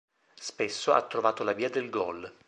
[0.39, 2.39] Spesso ha trovato la via del gol.